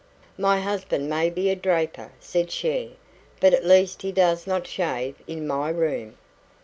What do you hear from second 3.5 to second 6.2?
at least he does not shave in my room."